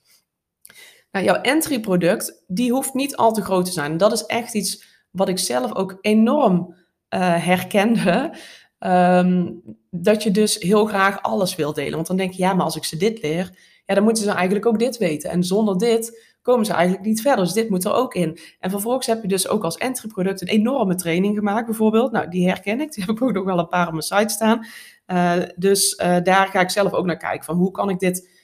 Nou, 1.16 1.28
jouw 1.28 1.40
entry 1.40 1.80
product, 1.80 2.44
die 2.46 2.72
hoeft 2.72 2.94
niet 2.94 3.16
al 3.16 3.32
te 3.32 3.42
groot 3.42 3.64
te 3.64 3.72
zijn. 3.72 3.96
Dat 3.96 4.12
is 4.12 4.26
echt 4.26 4.54
iets 4.54 4.84
wat 5.10 5.28
ik 5.28 5.38
zelf 5.38 5.74
ook 5.74 5.98
enorm 6.00 6.74
uh, 7.14 7.44
herkende. 7.44 8.34
Um, 8.78 9.62
dat 9.90 10.22
je 10.22 10.30
dus 10.30 10.56
heel 10.58 10.84
graag 10.84 11.22
alles 11.22 11.56
wil 11.56 11.72
delen. 11.72 11.94
Want 11.94 12.06
dan 12.06 12.16
denk 12.16 12.32
je, 12.32 12.42
ja, 12.42 12.54
maar 12.54 12.64
als 12.64 12.76
ik 12.76 12.84
ze 12.84 12.96
dit 12.96 13.22
leer, 13.22 13.58
ja, 13.86 13.94
dan 13.94 14.04
moeten 14.04 14.22
ze 14.22 14.30
eigenlijk 14.30 14.66
ook 14.66 14.78
dit 14.78 14.98
weten. 14.98 15.30
En 15.30 15.44
zonder 15.44 15.78
dit 15.78 16.34
komen 16.42 16.66
ze 16.66 16.72
eigenlijk 16.72 17.04
niet 17.04 17.20
verder. 17.20 17.44
Dus 17.44 17.54
dit 17.54 17.70
moet 17.70 17.84
er 17.84 17.92
ook 17.92 18.14
in. 18.14 18.38
En 18.60 18.70
vervolgens 18.70 19.06
heb 19.06 19.22
je 19.22 19.28
dus 19.28 19.48
ook 19.48 19.64
als 19.64 19.76
entry 19.76 20.08
product 20.08 20.40
een 20.40 20.48
enorme 20.48 20.94
training 20.94 21.36
gemaakt, 21.36 21.66
bijvoorbeeld. 21.66 22.12
Nou, 22.12 22.28
die 22.28 22.48
herken 22.48 22.80
ik. 22.80 22.92
Die 22.92 23.04
heb 23.04 23.16
ik 23.16 23.22
ook 23.22 23.32
nog 23.32 23.44
wel 23.44 23.58
een 23.58 23.68
paar 23.68 23.86
op 23.86 23.92
mijn 23.92 24.02
site 24.02 24.34
staan. 24.34 24.66
Uh, 25.06 25.42
dus 25.56 26.00
uh, 26.02 26.16
daar 26.22 26.46
ga 26.46 26.60
ik 26.60 26.70
zelf 26.70 26.92
ook 26.92 27.06
naar 27.06 27.16
kijken. 27.16 27.44
Van 27.44 27.56
hoe 27.56 27.70
kan 27.70 27.90
ik 27.90 27.98
dit 27.98 28.34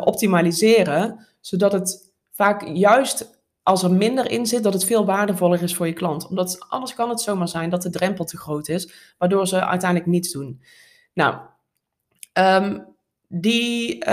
optimaliseren, 0.00 1.26
zodat 1.40 1.72
het 1.72 2.05
vaak 2.36 2.66
juist 2.66 3.44
als 3.62 3.82
er 3.82 3.92
minder 3.92 4.30
in 4.30 4.46
zit, 4.46 4.62
dat 4.62 4.72
het 4.72 4.84
veel 4.84 5.04
waardevoller 5.04 5.62
is 5.62 5.74
voor 5.74 5.86
je 5.86 5.92
klant. 5.92 6.28
Omdat 6.28 6.66
anders 6.68 6.94
kan 6.94 7.08
het 7.08 7.20
zomaar 7.20 7.48
zijn 7.48 7.70
dat 7.70 7.82
de 7.82 7.90
drempel 7.90 8.24
te 8.24 8.36
groot 8.36 8.68
is, 8.68 9.14
waardoor 9.18 9.46
ze 9.46 9.66
uiteindelijk 9.66 10.10
niets 10.10 10.32
doen. 10.32 10.62
Nou, 11.14 11.36
um, 12.32 12.94
die, 13.28 13.94
uh, 13.94 14.06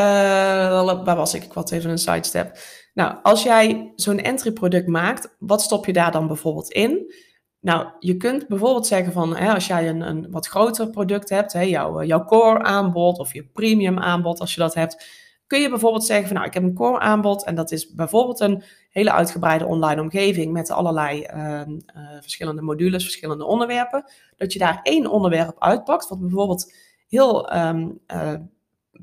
waar 1.03 1.15
was 1.15 1.33
ik? 1.33 1.43
Ik 1.43 1.51
had 1.51 1.71
even 1.71 1.89
een 1.89 1.97
sidestep. 1.97 2.57
Nou, 2.93 3.15
als 3.23 3.43
jij 3.43 3.93
zo'n 3.95 4.19
entry 4.19 4.51
product 4.51 4.87
maakt, 4.87 5.35
wat 5.39 5.61
stop 5.61 5.85
je 5.85 5.93
daar 5.93 6.11
dan 6.11 6.27
bijvoorbeeld 6.27 6.71
in? 6.71 7.13
Nou, 7.59 7.87
je 7.99 8.17
kunt 8.17 8.47
bijvoorbeeld 8.47 8.87
zeggen 8.87 9.13
van, 9.13 9.35
hè, 9.35 9.53
als 9.53 9.67
jij 9.67 9.89
een, 9.89 10.01
een 10.01 10.31
wat 10.31 10.47
groter 10.47 10.89
product 10.89 11.29
hebt, 11.29 11.53
hè, 11.53 11.61
jouw, 11.61 12.03
jouw 12.03 12.25
core 12.25 12.63
aanbod 12.63 13.19
of 13.19 13.33
je 13.33 13.43
premium 13.43 13.99
aanbod, 13.99 14.39
als 14.39 14.53
je 14.53 14.59
dat 14.59 14.73
hebt, 14.73 15.05
kun 15.53 15.61
je 15.61 15.69
bijvoorbeeld 15.69 16.05
zeggen 16.05 16.27
van 16.27 16.35
nou, 16.35 16.47
ik 16.47 16.53
heb 16.53 16.63
een 16.63 16.73
core 16.73 16.99
aanbod 16.99 17.43
en 17.43 17.55
dat 17.55 17.71
is 17.71 17.93
bijvoorbeeld 17.93 18.39
een 18.39 18.63
hele 18.89 19.11
uitgebreide 19.11 19.65
online 19.65 20.01
omgeving 20.01 20.53
met 20.53 20.71
allerlei 20.71 21.27
uh, 21.35 21.61
uh, 21.67 22.21
verschillende 22.21 22.61
modules, 22.61 23.03
verschillende 23.03 23.45
onderwerpen. 23.45 24.03
Dat 24.37 24.53
je 24.53 24.59
daar 24.59 24.79
één 24.83 25.07
onderwerp 25.07 25.55
uitpakt, 25.59 26.09
wat 26.09 26.19
bijvoorbeeld 26.19 26.73
heel 27.07 27.55
um, 27.55 27.99
uh, 28.07 28.33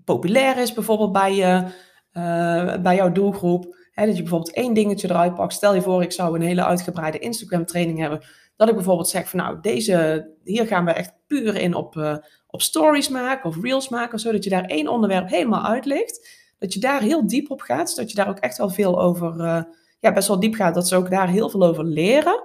populair 0.04 0.58
is, 0.58 0.72
bijvoorbeeld 0.72 1.12
bij, 1.12 1.34
je, 1.34 1.64
uh, 2.12 2.82
bij 2.82 2.96
jouw 2.96 3.12
doelgroep. 3.12 3.78
Dat 3.94 4.16
je 4.16 4.22
bijvoorbeeld 4.22 4.54
één 4.54 4.74
dingetje 4.74 5.08
eruit 5.08 5.34
pakt. 5.34 5.52
Stel 5.52 5.74
je 5.74 5.82
voor, 5.82 6.02
ik 6.02 6.12
zou 6.12 6.34
een 6.34 6.46
hele 6.46 6.64
uitgebreide 6.64 7.18
Instagram 7.18 7.64
training 7.64 7.98
hebben. 7.98 8.20
Dat 8.56 8.68
ik 8.68 8.74
bijvoorbeeld 8.74 9.08
zeg 9.08 9.28
van 9.28 9.38
nou, 9.38 9.60
deze, 9.60 10.28
hier 10.44 10.66
gaan 10.66 10.84
we 10.84 10.92
echt 10.92 11.14
puur 11.26 11.56
in 11.56 11.74
op, 11.74 12.20
op 12.46 12.62
stories 12.62 13.08
maken 13.08 13.48
of 13.48 13.62
reels 13.62 13.88
maken. 13.88 14.18
Zodat 14.18 14.44
je 14.44 14.50
daar 14.50 14.64
één 14.64 14.88
onderwerp 14.88 15.28
helemaal 15.28 15.64
uitlicht 15.64 16.39
dat 16.60 16.74
je 16.74 16.80
daar 16.80 17.00
heel 17.00 17.26
diep 17.26 17.50
op 17.50 17.60
gaat. 17.60 17.90
Zodat 17.90 18.10
je 18.10 18.16
daar 18.16 18.28
ook 18.28 18.38
echt 18.38 18.58
wel 18.58 18.70
veel 18.70 19.00
over, 19.00 19.34
uh, 19.36 19.62
ja, 20.00 20.12
best 20.12 20.28
wel 20.28 20.40
diep 20.40 20.54
gaat. 20.54 20.74
Dat 20.74 20.88
ze 20.88 20.96
ook 20.96 21.10
daar 21.10 21.28
heel 21.28 21.50
veel 21.50 21.66
over 21.66 21.84
leren. 21.84 22.42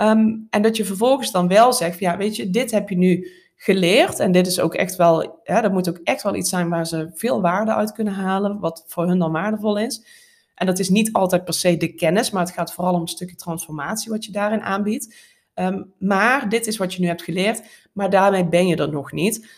Um, 0.00 0.46
en 0.50 0.62
dat 0.62 0.76
je 0.76 0.84
vervolgens 0.84 1.30
dan 1.30 1.48
wel 1.48 1.72
zegt, 1.72 1.98
ja, 1.98 2.16
weet 2.16 2.36
je, 2.36 2.50
dit 2.50 2.70
heb 2.70 2.88
je 2.88 2.96
nu 2.96 3.28
geleerd. 3.56 4.18
En 4.18 4.32
dit 4.32 4.46
is 4.46 4.60
ook 4.60 4.74
echt 4.74 4.96
wel, 4.96 5.40
dat 5.44 5.72
moet 5.72 5.88
ook 5.88 6.00
echt 6.04 6.22
wel 6.22 6.34
iets 6.34 6.50
zijn 6.50 6.68
waar 6.68 6.86
ze 6.86 7.10
veel 7.14 7.40
waarde 7.40 7.74
uit 7.74 7.92
kunnen 7.92 8.14
halen. 8.14 8.58
Wat 8.60 8.84
voor 8.86 9.06
hun 9.06 9.18
dan 9.18 9.32
waardevol 9.32 9.78
is. 9.78 10.04
En 10.54 10.66
dat 10.66 10.78
is 10.78 10.88
niet 10.88 11.12
altijd 11.12 11.44
per 11.44 11.54
se 11.54 11.76
de 11.76 11.94
kennis, 11.94 12.30
maar 12.30 12.44
het 12.44 12.54
gaat 12.54 12.72
vooral 12.72 12.94
om 12.94 13.00
een 13.00 13.08
stukje 13.08 13.36
transformatie 13.36 14.10
wat 14.10 14.24
je 14.24 14.32
daarin 14.32 14.62
aanbiedt. 14.62 15.14
Um, 15.54 15.92
maar 15.98 16.48
dit 16.48 16.66
is 16.66 16.76
wat 16.76 16.94
je 16.94 17.00
nu 17.00 17.06
hebt 17.06 17.22
geleerd, 17.22 17.62
maar 17.92 18.10
daarmee 18.10 18.48
ben 18.48 18.66
je 18.66 18.76
er 18.76 18.90
nog 18.90 19.12
niet. 19.12 19.48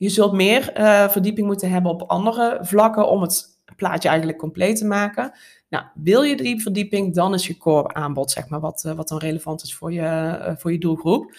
Je 0.00 0.08
zult 0.08 0.32
meer 0.32 0.78
uh, 0.78 1.08
verdieping 1.08 1.46
moeten 1.46 1.70
hebben 1.70 1.90
op 1.90 2.02
andere 2.02 2.58
vlakken 2.60 3.08
om 3.08 3.22
het 3.22 3.58
plaatje 3.76 4.08
eigenlijk 4.08 4.38
compleet 4.38 4.76
te 4.76 4.84
maken. 4.84 5.32
Nou, 5.68 5.84
wil 5.94 6.22
je 6.22 6.36
die 6.36 6.62
verdieping, 6.62 7.14
dan 7.14 7.34
is 7.34 7.46
je 7.46 7.56
core 7.56 7.94
aanbod, 7.94 8.30
zeg 8.30 8.48
maar, 8.48 8.60
wat, 8.60 8.84
uh, 8.86 8.92
wat 8.92 9.08
dan 9.08 9.18
relevant 9.18 9.62
is 9.62 9.74
voor 9.74 9.92
je, 9.92 10.00
uh, 10.00 10.52
voor 10.56 10.72
je 10.72 10.78
doelgroep. 10.78 11.36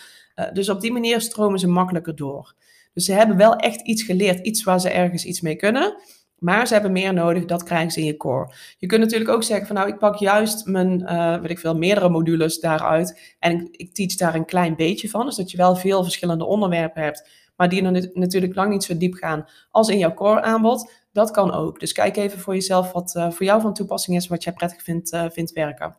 dus 0.54 0.70
op 0.70 0.82
die 0.82 0.92
manier 0.92 1.22
stromen 1.22 1.60
ze 1.60 1.68
makkelijker 1.68 2.16
door. 2.16 2.54
Dus 2.94 3.06
ze 3.06 3.14
hebben 3.14 3.38
wel 3.38 3.56
echt 3.56 3.82
iets 3.82 4.04
geleerd, 4.04 4.46
iets 4.46 4.64
waar 4.64 4.80
ze 4.80 4.90
ergens 4.90 5.26
iets 5.26 5.42
mee 5.42 5.56
kunnen. 5.56 5.96
Maar 6.38 6.68
ze 6.68 6.74
hebben 6.74 6.92
meer 6.92 7.14
nodig, 7.14 7.46
dat 7.46 7.64
krijgen 7.64 7.92
ze 7.92 8.00
in 8.00 8.06
je 8.06 8.18
core. 8.18 8.54
Je 8.78 8.88
kunt 8.88 9.02
natuurlijk 9.02 9.30
ook 9.30 9.44
zeggen 9.44 9.68
van 9.68 9.76
nou, 9.76 9.88
ik 9.88 9.98
pak 9.98 10.16
juist 10.16 10.66
mijn, 10.66 11.02
uh, 11.02 11.40
weet 11.40 11.50
ik 11.50 11.60
veel, 11.60 11.78
meerdere 11.78 12.10
modules 12.10 12.60
daaruit. 12.60 13.36
En 13.40 13.62
ik, 13.62 13.76
ik 13.76 13.94
teach 13.94 14.16
daar 14.16 14.36
een 14.36 14.46
klein 14.46 14.76
beetje 14.76 15.10
van. 15.10 15.26
Dus 15.26 15.36
dat 15.36 15.52
je 15.52 15.58
wel 15.58 15.76
veel 15.76 16.04
verschillende 16.04 16.46
onderwerpen 16.46 17.04
hebt 17.04 17.30
maar 17.62 17.70
die 17.70 17.84
er 17.84 18.10
natuurlijk 18.14 18.56
lang 18.56 18.72
niet 18.72 18.84
zo 18.84 18.98
diep 18.98 19.14
gaan 19.14 19.48
als 19.72 19.90
in 19.90 19.98
jouw 19.98 20.14
core 20.14 20.42
aanbod. 20.42 20.92
Dat 21.12 21.32
kan 21.32 21.54
ook. 21.54 21.80
Dus 21.80 21.92
kijk 21.92 22.18
even 22.18 22.40
voor 22.40 22.54
jezelf 22.54 22.92
wat 22.92 23.14
uh, 23.18 23.32
voor 23.32 23.46
jou 23.46 23.62
van 23.62 23.74
toepassing 23.74 24.18
is, 24.18 24.28
wat 24.28 24.44
jij 24.44 24.54
prettig 24.54 24.84
vindt, 24.84 25.14
uh, 25.14 25.26
vindt 25.30 25.52
werken. 25.52 25.96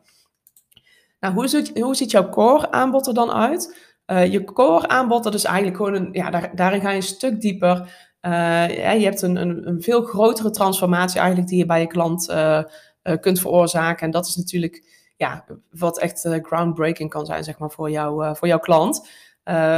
Nou, 1.19 1.33
hoe 1.33 1.47
ziet, 1.47 1.79
hoe 1.79 1.95
ziet 1.95 2.11
jouw 2.11 2.29
core 2.29 2.71
aanbod 2.71 3.07
er 3.07 3.13
dan 3.13 3.31
uit? 3.31 3.91
Uh, 4.07 4.31
je 4.31 4.43
core 4.43 4.87
aanbod, 4.87 5.23
dat 5.23 5.33
is 5.33 5.43
eigenlijk 5.43 5.75
gewoon 5.75 5.93
een, 5.93 6.09
ja, 6.11 6.29
daar, 6.29 6.55
daarin 6.55 6.81
ga 6.81 6.89
je 6.89 6.95
een 6.95 7.03
stuk 7.03 7.41
dieper 7.41 8.11
je 8.21 9.03
hebt 9.03 9.21
een, 9.21 9.35
een, 9.35 9.67
een, 9.67 9.81
veel 9.81 10.03
grotere 10.03 10.49
transformatie 10.49 11.19
eigenlijk 11.19 11.49
die 11.49 11.57
je 11.57 11.65
bij 11.65 11.79
je 11.79 11.87
klant 11.87 12.33
kunt 13.19 13.39
veroorzaken. 13.39 14.05
En 14.05 14.11
dat 14.11 14.27
is 14.27 14.35
natuurlijk 14.35 14.83
ja, 15.17 15.45
wat 15.69 15.99
echt 15.99 16.27
groundbreaking 16.41 17.09
kan 17.09 17.25
zijn 17.25 17.43
zeg 17.43 17.57
maar, 17.57 17.71
voor, 17.71 17.89
jou, 17.89 18.35
voor 18.35 18.47
jouw 18.47 18.59
klant. 18.59 19.07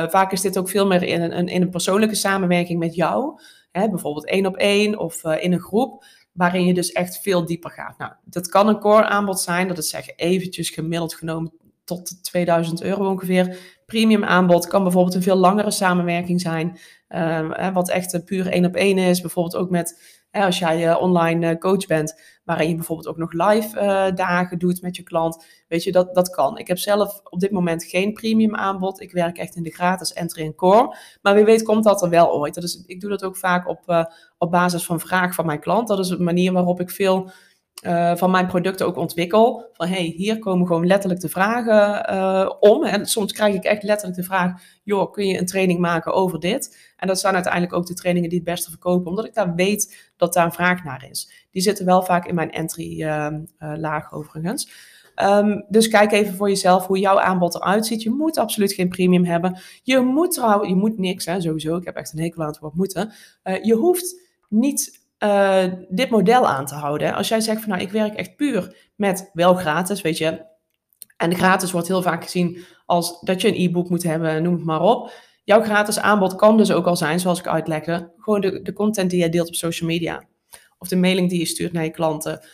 Vaak 0.10 0.32
is 0.32 0.42
dit 0.42 0.58
ook 0.58 0.70
veel 0.70 0.88
meer 0.88 1.04
in 1.04 1.22
een, 1.22 1.48
in 1.48 1.62
een 1.62 1.70
persoonlijke 1.70 2.16
samenwerking 2.16 2.80
met 2.80 2.96
jou. 2.96 3.42
Hè, 3.72 3.90
bijvoorbeeld 3.90 4.26
één 4.26 4.46
op 4.46 4.56
één 4.56 5.00
of 5.00 5.24
in 5.24 5.54
een 5.54 5.60
groep 5.60 6.06
waarin 6.32 6.66
je 6.66 6.74
dus 6.74 6.92
echt 6.92 7.20
veel 7.22 7.46
dieper 7.46 7.72
gaat. 7.72 7.98
Nou, 7.98 8.12
dat 8.24 8.48
kan 8.48 8.68
een 8.68 8.80
core 8.80 9.06
aanbod 9.06 9.40
zijn, 9.40 9.68
dat 9.68 9.78
is 9.78 9.90
zeggen 9.90 10.14
eventjes 10.16 10.70
gemiddeld 10.70 11.16
genomen 11.16 11.54
tot 11.84 12.24
2000 12.24 12.82
euro 12.82 13.10
ongeveer. 13.10 13.58
Premium 13.86 14.24
aanbod 14.24 14.68
kan 14.68 14.84
bijvoorbeeld 14.84 15.16
een 15.16 15.22
veel 15.22 15.36
langere 15.36 15.72
samenwerking 15.72 16.42
zijn, 16.42 16.78
uh, 17.10 17.74
wat 17.74 17.90
echt 17.90 18.26
puur 18.26 18.48
één 18.48 18.66
op 18.66 18.76
één 18.76 18.98
is. 18.98 19.22
Bijvoorbeeld 19.22 19.56
ook 19.56 19.70
met 19.70 20.24
als 20.44 20.60
jij 20.60 20.88
uh, 20.88 21.02
online 21.02 21.52
uh, 21.52 21.58
coach 21.60 21.86
bent, 21.86 22.22
waarin 22.44 22.70
je 22.70 22.76
bijvoorbeeld 22.76 23.08
ook 23.08 23.18
nog 23.18 23.32
live 23.32 23.80
uh, 23.80 24.16
dagen 24.16 24.60
doet 24.60 24.82
met 24.82 24.96
je 24.96 25.04
klant. 25.04 25.46
Weet 25.68 25.84
je, 25.84 25.92
dat, 25.92 26.16
dat 26.16 26.30
kan. 26.30 26.58
Ik 26.58 26.68
heb 26.68 26.78
zelf 26.78 27.22
op 27.24 27.40
dit 27.40 27.52
moment 27.52 27.84
geen 27.84 28.14
premium 28.14 28.56
aanbod. 28.56 29.02
Ik 29.02 29.12
werk 29.12 29.38
echt 29.38 29.56
in 29.56 29.64
de 29.64 29.74
gratis 29.74 30.14
entry 30.14 30.44
en 30.44 30.56
core. 30.56 30.98
Maar 31.22 31.36
wie 31.36 31.46
weet 31.46 31.64
komt 31.64 31.84
dat 31.84 32.04
er 32.04 32.10
wel 32.10 32.34
ooit. 32.34 32.54
Dat 32.54 32.64
is, 32.64 32.84
ik 32.86 33.02
doe 33.02 33.10
dat 33.10 33.24
ook 33.24 33.38
vaak 33.38 33.68
op, 33.68 34.08
op 34.38 34.52
basis 34.52 34.86
van 34.86 35.00
vraag 35.00 35.34
van 35.34 35.46
mijn 35.46 35.60
klant. 35.60 35.88
Dat 35.88 36.00
is 36.00 36.10
een 36.10 36.24
manier 36.24 36.52
waarop 36.52 36.80
ik 36.80 36.90
veel 36.90 37.32
uh, 37.84 38.16
van 38.16 38.32
mijn 38.32 38.48
producten 38.48 38.86
ook 38.86 38.98
ontwikkel. 38.98 39.70
Van 39.74 39.88
hey, 39.88 40.14
hier 40.18 40.40
komen 40.40 40.68
gewoon 40.68 40.88
letterlijk 40.88 41.22
de 41.22 41.30
vragen 41.30 42.14
uh, 42.16 42.52
om. 42.60 42.84
En 42.84 43.06
soms 43.06 43.34
krijg 43.34 43.56
ik 43.56 43.64
echt 43.64 43.84
letterlijk 43.84 44.20
de 44.20 44.26
vraag: 44.26 44.62
joh, 44.84 45.12
kun 45.12 45.28
je 45.28 45.40
een 45.40 45.46
training 45.46 45.80
maken 45.80 46.14
over 46.14 46.40
dit? 46.40 46.94
En 46.98 47.08
dat 47.08 47.20
zijn 47.20 47.34
uiteindelijk 47.34 47.74
ook 47.74 47.86
de 47.86 47.94
trainingen 47.94 48.30
die 48.30 48.40
het 48.40 48.48
beste 48.48 48.70
verkopen, 48.70 49.10
omdat 49.10 49.26
ik 49.26 49.34
daar 49.34 49.56
weet 49.56 50.12
dat 50.18 50.34
daar 50.34 50.46
een 50.46 50.52
vraag 50.52 50.84
naar 50.84 51.06
is. 51.10 51.48
Die 51.52 51.62
zitten 51.62 51.86
wel 51.86 52.04
vaak 52.04 52.28
in 52.28 52.36
mijn 52.36 52.52
entry-laag 52.52 54.12
uh, 54.12 54.18
overigens. 54.18 54.94
Um, 55.24 55.66
dus 55.70 55.88
kijk 55.88 56.12
even 56.12 56.36
voor 56.36 56.50
jezelf 56.50 56.88
hoe 56.88 57.00
jouw 57.00 57.20
aanbod 57.20 57.56
eruit 57.56 57.86
ziet. 57.86 58.04
Je 58.04 58.10
moet 58.10 58.38
absoluut 58.38 58.74
geen 58.74 58.90
premium 58.90 59.26
hebben. 59.26 59.60
Je 59.84 60.00
moet 60.00 60.32
trouwens, 60.32 60.70
je 60.70 60.76
moet 60.76 60.98
niks, 60.98 61.26
hè, 61.26 61.42
sowieso. 61.42 61.76
Ik 61.76 61.86
heb 61.86 61.96
echt 61.96 62.14
een 62.14 62.20
hekel 62.20 62.42
aan 62.42 62.48
het 62.48 62.60
woord 62.60 62.76
moeten. 62.76 63.14
je 63.62 63.74
hoeft 63.74 64.22
niet 64.50 65.05
uh, 65.20 65.64
dit 65.90 66.10
model 66.10 66.48
aan 66.48 66.66
te 66.66 66.76
houden. 66.76 67.14
Als 67.14 67.28
jij 67.28 67.42
zegt 67.42 67.60
van 67.60 67.70
nou, 67.70 67.82
ik 67.82 67.92
werk 67.92 68.14
echt 68.14 68.36
puur 68.36 68.76
met 68.96 69.30
wel 69.34 69.54
gratis, 69.54 70.02
weet 70.02 70.18
je. 70.18 70.46
En 71.18 71.36
gratis 71.36 71.72
wordt 71.72 71.88
heel 71.88 72.02
vaak 72.02 72.24
gezien 72.24 72.66
als 72.86 73.20
dat 73.20 73.42
je 73.42 73.48
een 73.48 73.70
e-book 73.70 73.90
moet 73.90 74.04
hebben, 74.04 74.44
noem 74.44 74.54
het 74.54 74.64
maar 74.64 74.82
op. 74.82 75.12
Jouw 75.44 75.62
gratis 75.62 76.00
aanbod 76.00 76.36
kan 76.36 76.58
dus 76.58 76.72
ook 76.72 76.88
al 76.88 76.96
zijn, 76.96 77.20
zoals 77.20 77.40
ik 77.40 77.48
uitlegde, 77.48 78.12
gewoon 78.18 78.42
de, 78.42 78.62
de 78.62 78.74
content 78.74 79.10
die 79.10 79.20
jij 79.20 79.30
deelt 79.30 79.48
op 79.48 79.56
social 79.56 79.90
media. 79.90 80.24
Of 80.78 80.88
de 80.88 80.96
mailing 80.96 81.30
die 81.30 81.40
je 81.40 81.46
stuurt 81.46 81.74
naar 81.74 81.84
je 81.84 81.90
klanten. 81.90 82.46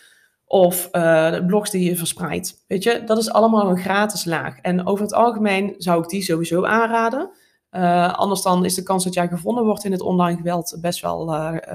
Of 0.44 0.88
uh, 0.92 1.30
de 1.30 1.44
blogs 1.46 1.70
die 1.70 1.84
je 1.84 1.96
verspreidt. 1.96 2.64
Weet 2.68 2.82
je, 2.82 3.02
dat 3.04 3.18
is 3.18 3.30
allemaal 3.30 3.70
een 3.70 3.78
gratis 3.78 4.24
laag. 4.24 4.58
En 4.58 4.86
over 4.86 5.04
het 5.04 5.14
algemeen 5.14 5.74
zou 5.78 6.02
ik 6.02 6.08
die 6.08 6.22
sowieso 6.22 6.64
aanraden. 6.64 7.30
Uh, 7.70 8.12
anders 8.12 8.42
dan 8.42 8.64
is 8.64 8.74
de 8.74 8.82
kans 8.82 9.04
dat 9.04 9.14
jij 9.14 9.28
gevonden 9.28 9.64
wordt 9.64 9.84
in 9.84 9.92
het 9.92 10.00
online 10.00 10.36
geweld 10.36 10.78
best 10.80 11.00
wel 11.00 11.34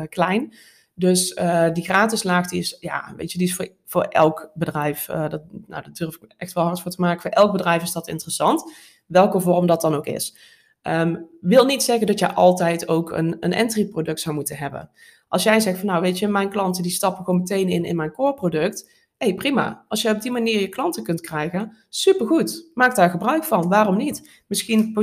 klein. 0.10 0.54
Dus 1.00 1.32
uh, 1.32 1.74
die 1.74 1.84
gratis 1.84 2.24
laag, 2.24 2.48
die 2.48 2.60
is, 2.60 2.78
ja, 2.80 3.14
weet 3.18 3.32
je, 3.32 3.38
die 3.38 3.48
is 3.48 3.56
voor, 3.56 3.68
voor 3.86 4.04
elk 4.04 4.52
bedrijf, 4.54 5.10
uh, 5.10 5.30
dat, 5.30 5.42
nou, 5.52 5.66
daar 5.68 5.94
durf 5.94 6.16
ik 6.16 6.34
echt 6.38 6.54
wel 6.54 6.64
hard 6.64 6.82
voor 6.82 6.92
te 6.92 7.02
maken. 7.02 7.22
Voor 7.22 7.32
elk 7.32 7.52
bedrijf 7.52 7.84
is 7.84 7.92
dat 7.92 8.08
interessant, 8.08 8.74
welke 9.06 9.40
vorm 9.40 9.68
dat 9.68 9.82
dan 9.82 9.96
ook 9.96 10.06
is. 10.06 10.38
Um, 10.82 11.30
wil 11.42 11.66
niet 11.66 11.84
zeggen 11.84 12.08
dat 12.08 12.20
je 12.20 12.34
altijd 12.34 12.88
ook 12.88 13.12
een, 13.12 13.38
een 13.40 13.54
entry 13.54 13.86
product 13.86 14.20
zou 14.20 14.36
moeten 14.36 14.58
hebben. 14.58 14.90
Als 15.28 15.44
jij 15.44 15.60
zegt 15.60 15.78
van 15.78 15.88
nou 15.88 16.02
weet 16.02 16.20
je, 16.20 16.28
mijn 16.28 16.50
klanten 16.50 16.84
die 16.84 16.92
stappen 16.92 17.24
gewoon 17.24 17.40
meteen 17.40 17.70
in 17.70 17.86
in 17.86 17.96
mijn 17.96 18.12
core 18.12 18.34
product. 18.34 18.90
hey, 19.18 19.34
prima. 19.34 19.86
Als 19.88 20.02
je 20.02 20.10
op 20.10 20.22
die 20.22 20.32
manier 20.32 20.60
je 20.60 20.68
klanten 20.68 21.04
kunt 21.04 21.22
krijgen, 21.22 21.78
supergoed. 21.90 22.72
Maak 22.74 22.96
daar 22.96 23.10
gebruik 23.10 23.44
van. 23.44 23.70
Waarom 23.70 23.98
niet? 23.98 24.44
Misschien 24.48 24.94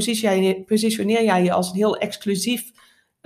positioneer 0.66 1.24
jij 1.24 1.42
je 1.42 1.52
als 1.52 1.68
een 1.68 1.76
heel 1.76 1.96
exclusief 1.96 2.72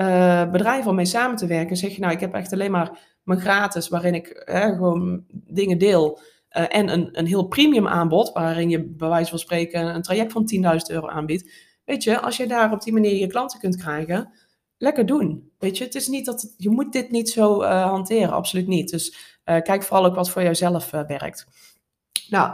uh, 0.00 0.50
bedrijf 0.50 0.86
om 0.86 0.94
mee 0.94 1.04
samen 1.04 1.36
te 1.36 1.46
werken, 1.46 1.76
zeg 1.76 1.94
je 1.94 2.00
nou, 2.00 2.12
ik 2.12 2.20
heb 2.20 2.34
echt 2.34 2.52
alleen 2.52 2.70
maar 2.70 3.16
mijn 3.22 3.40
gratis, 3.40 3.88
waarin 3.88 4.14
ik 4.14 4.42
gewoon 4.44 5.24
dingen 5.30 5.78
deel. 5.78 6.20
Uh, 6.56 6.64
en 6.68 6.88
een, 6.88 7.08
een 7.18 7.26
heel 7.26 7.46
premium 7.46 7.88
aanbod, 7.88 8.32
waarin 8.32 8.70
je 8.70 8.84
bij 8.84 9.08
wijze 9.08 9.30
van 9.30 9.38
spreken 9.38 9.94
een 9.94 10.02
traject 10.02 10.32
van 10.32 10.50
10.000 10.54 10.76
euro 10.86 11.08
aanbiedt. 11.08 11.50
Weet 11.84 12.02
je, 12.02 12.20
als 12.20 12.36
je 12.36 12.46
daar 12.46 12.72
op 12.72 12.82
die 12.82 12.92
manier 12.92 13.16
je 13.16 13.26
klanten 13.26 13.60
kunt 13.60 13.76
krijgen, 13.76 14.32
lekker 14.76 15.06
doen. 15.06 15.52
Weet 15.58 15.78
je, 15.78 15.84
het 15.84 15.94
is 15.94 16.08
niet 16.08 16.26
dat 16.26 16.54
je 16.56 16.70
moet 16.70 16.92
dit 16.92 17.10
niet 17.10 17.30
zo 17.30 17.62
uh, 17.62 17.82
hanteren, 17.82 18.32
absoluut 18.32 18.66
niet. 18.66 18.90
Dus 18.90 19.36
kijk 19.44 19.82
vooral 19.82 20.04
ook 20.04 20.14
wat 20.14 20.30
voor 20.30 20.42
jouzelf 20.42 20.90
werkt. 20.90 21.46
Nou, 22.28 22.52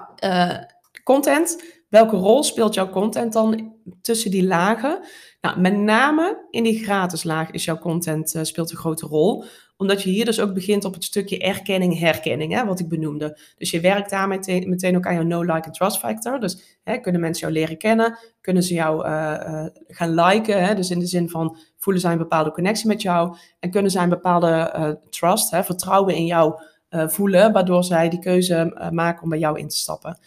content. 1.04 1.73
Welke 1.94 2.16
rol 2.16 2.42
speelt 2.42 2.74
jouw 2.74 2.88
content 2.88 3.32
dan 3.32 3.74
tussen 4.00 4.30
die 4.30 4.46
lagen? 4.46 5.00
Nou, 5.40 5.60
met 5.60 5.76
name 5.76 6.46
in 6.50 6.62
die 6.62 6.84
gratis 6.84 7.24
laag 7.24 7.50
is 7.50 7.64
jouw 7.64 7.78
content 7.78 8.34
uh, 8.34 8.42
speelt 8.42 8.70
een 8.70 8.76
grote 8.76 9.06
rol. 9.06 9.44
Omdat 9.76 10.02
je 10.02 10.10
hier 10.10 10.24
dus 10.24 10.40
ook 10.40 10.54
begint 10.54 10.84
op 10.84 10.94
het 10.94 11.04
stukje 11.04 11.38
erkenning, 11.38 11.98
herkenning, 11.98 12.52
hè, 12.52 12.64
wat 12.64 12.80
ik 12.80 12.88
benoemde. 12.88 13.38
Dus 13.56 13.70
je 13.70 13.80
werkt 13.80 14.10
daar 14.10 14.28
meteen, 14.28 14.96
ook 14.96 15.06
aan 15.06 15.14
jouw 15.14 15.22
no, 15.22 15.40
like 15.42 15.66
en 15.66 15.72
trust 15.72 15.98
factor. 15.98 16.40
Dus 16.40 16.78
hè, 16.84 16.98
kunnen 16.98 17.20
mensen 17.20 17.40
jou 17.40 17.58
leren 17.58 17.78
kennen? 17.78 18.18
Kunnen 18.40 18.62
ze 18.62 18.74
jou 18.74 19.06
uh, 19.06 19.10
uh, 19.46 19.66
gaan 19.86 20.14
liken? 20.14 20.64
Hè? 20.64 20.74
Dus 20.74 20.90
in 20.90 20.98
de 20.98 21.06
zin 21.06 21.28
van 21.28 21.56
voelen 21.78 22.02
zij 22.02 22.12
een 22.12 22.18
bepaalde 22.18 22.52
connectie 22.52 22.86
met 22.88 23.02
jou? 23.02 23.36
En 23.60 23.70
kunnen 23.70 23.90
zij 23.90 24.02
een 24.02 24.08
bepaalde 24.08 25.00
trust, 25.10 25.50
hè, 25.50 25.64
vertrouwen 25.64 26.14
in 26.14 26.26
jou 26.26 26.54
voelen, 26.88 27.52
waardoor 27.52 27.84
zij 27.84 28.08
die 28.08 28.18
keuze 28.18 28.88
maken 28.92 29.22
om 29.22 29.28
bij 29.28 29.38
jou 29.38 29.58
in 29.58 29.68
te 29.68 29.76
stappen. 29.76 30.18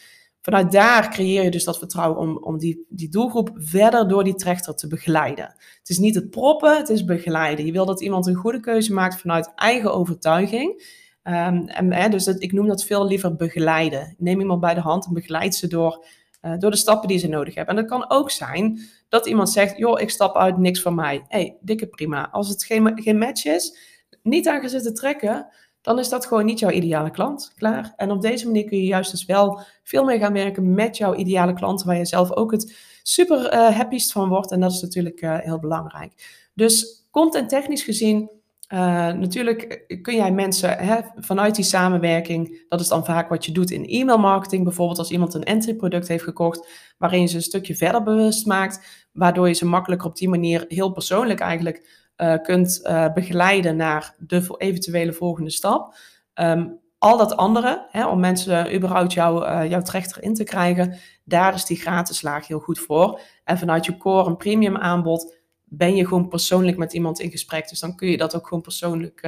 Vanuit 0.50 0.72
daar 0.72 1.10
creëer 1.10 1.44
je 1.44 1.52
dus 1.52 1.64
dat 1.64 1.78
vertrouwen 1.78 2.20
om, 2.20 2.38
om 2.38 2.58
die, 2.58 2.86
die 2.90 3.10
doelgroep 3.10 3.50
verder 3.54 4.08
door 4.08 4.24
die 4.24 4.36
trechter 4.36 4.76
te 4.76 4.88
begeleiden. 4.88 5.46
Het 5.80 5.90
is 5.90 5.98
niet 5.98 6.16
het 6.16 6.30
proppen, 6.30 6.78
het 6.78 6.90
is 6.90 7.06
begeleiden. 7.06 7.66
Je 7.66 7.72
wil 7.72 7.86
dat 7.86 8.02
iemand 8.02 8.28
een 8.28 8.36
goede 8.36 8.60
keuze 8.60 8.94
maakt 8.94 9.22
vanuit 9.22 9.52
eigen 9.56 9.94
overtuiging. 9.94 10.84
Um, 11.24 11.68
en, 11.68 11.94
hè, 11.94 12.10
dus 12.10 12.28
ik 12.28 12.52
noem 12.52 12.68
dat 12.68 12.84
veel 12.84 13.08
liever 13.08 13.36
begeleiden. 13.36 14.16
Neem 14.18 14.40
iemand 14.40 14.62
bij 14.62 14.74
de 14.74 14.80
hand 14.80 15.06
en 15.06 15.14
begeleid 15.14 15.56
ze 15.56 15.68
door, 15.68 16.06
uh, 16.42 16.58
door 16.58 16.72
de 16.72 16.78
stappen 16.78 17.08
die 17.08 17.18
ze 17.18 17.28
nodig 17.28 17.56
hebben. 17.56 17.76
En 17.76 17.82
dat 17.82 17.92
kan 17.92 18.10
ook 18.10 18.32
zijn 18.32 18.80
dat 19.10 19.26
iemand 19.26 19.50
zegt, 19.50 19.78
joh, 19.78 20.02
ik 20.02 20.10
stap 20.10 20.36
uit, 20.36 20.58
niks 20.58 20.82
van 20.82 20.96
mij. 20.96 21.26
hey, 21.28 21.58
dikke 21.62 21.88
prima. 21.88 22.30
Als 22.32 22.50
het 22.50 22.64
geen, 22.64 23.02
geen 23.02 23.18
match 23.18 23.46
is, 23.46 23.78
niet 24.24 24.48
aan 24.48 24.70
zitten 24.70 24.94
trekken, 24.94 25.48
dan 25.88 26.00
is 26.00 26.10
dat 26.10 26.26
gewoon 26.26 26.46
niet 26.46 26.60
jouw 26.60 26.70
ideale 26.70 27.12
klant. 27.12 27.54
Klaar. 27.56 27.94
En 27.96 28.12
op 28.12 28.22
deze 28.22 28.46
manier 28.46 28.66
kun 28.66 28.78
je 28.78 28.84
juist 28.84 29.12
dus 29.12 29.26
wel 29.26 29.60
veel 29.84 30.04
meer 30.04 30.20
gaan 30.20 30.34
werken 30.34 30.74
met 30.74 30.98
jouw 30.98 31.16
ideale 31.16 31.54
klanten, 31.54 31.88
waar 31.88 31.98
je 31.98 32.06
zelf 32.06 32.32
ook 32.32 32.52
het 32.52 32.78
super 33.04 33.54
uh, 33.54 33.70
happiest 33.76 34.12
van 34.12 34.30
wordt. 34.30 34.52
En 34.52 34.60
dat 34.60 34.72
is 34.72 34.82
natuurlijk 34.82 35.22
uh, 35.22 35.38
heel 35.38 35.60
belangrijk. 35.60 36.14
Dus 36.54 37.08
content 37.12 37.50
technisch 37.50 37.84
gezien, 37.84 38.30
uh, 38.74 38.80
natuurlijk 39.12 39.86
kun 40.02 40.16
jij 40.16 40.32
mensen 40.32 40.78
hè, 40.78 41.00
vanuit 41.16 41.56
die 41.56 41.66
samenwerking, 41.66 42.66
dat 42.70 42.80
is 42.80 42.88
dan 42.88 43.06
vaak 43.06 43.30
wat 43.30 43.46
je 43.46 43.52
doet 43.52 43.72
in 43.72 43.86
e-mail 43.86 44.18
marketing, 44.18 44.64
bijvoorbeeld 44.64 45.00
als 45.00 45.12
iemand 45.12 45.34
een 45.34 45.44
entry 45.44 45.76
product 45.76 46.08
heeft 46.08 46.24
gekocht, 46.24 46.68
waarin 46.98 47.22
je 47.22 47.28
ze 47.28 47.36
een 47.36 47.42
stukje 47.42 47.76
verder 47.76 48.04
bewust 48.04 48.46
maakt, 48.46 49.08
waardoor 49.14 49.48
je 49.48 49.54
ze 49.54 49.66
makkelijker 49.66 50.08
op 50.08 50.16
die 50.16 50.30
manier 50.30 50.66
heel 50.68 50.92
persoonlijk 50.92 51.40
eigenlijk 51.40 52.07
uh, 52.18 52.36
kunt 52.42 52.80
uh, 52.84 53.14
begeleiden 53.14 53.76
naar 53.76 54.16
de 54.18 54.56
eventuele 54.58 55.14
volgende 55.14 55.50
stap. 55.50 55.96
Um, 56.34 56.80
al 56.98 57.18
dat 57.18 57.36
andere, 57.36 57.88
hè, 57.92 58.08
om 58.08 58.20
mensen 58.20 58.76
überhaupt 58.76 59.16
uh, 59.16 59.66
jouw 59.70 59.82
trechter 59.82 60.24
in 60.24 60.34
te 60.34 60.44
krijgen, 60.44 60.98
daar 61.24 61.54
is 61.54 61.66
die 61.66 61.78
gratis 61.78 62.22
laag 62.22 62.48
heel 62.48 62.60
goed 62.60 62.80
voor. 62.80 63.20
En 63.44 63.58
vanuit 63.58 63.86
je 63.86 63.98
core 63.98 64.30
een 64.30 64.38
premium 64.38 64.78
aanbod 64.78 65.36
ben 65.64 65.96
je 65.96 66.08
gewoon 66.08 66.28
persoonlijk 66.28 66.78
met 66.78 66.94
iemand 66.94 67.20
in 67.20 67.32
gesprek. 67.32 67.70
Dus 67.70 67.80
dan 67.80 67.96
kun 67.96 68.10
je 68.10 68.18
dat 68.18 68.36
ook 68.36 68.48
gewoon 68.48 68.64
persoonlijk, 68.64 69.22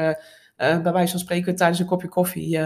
bij 0.56 0.92
wijze 0.92 1.12
van 1.12 1.20
spreken, 1.20 1.56
tijdens 1.56 1.80
een 1.80 1.86
kopje 1.86 2.08
koffie 2.08 2.60